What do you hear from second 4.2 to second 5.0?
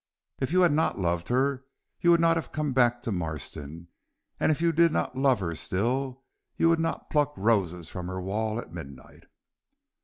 and if you did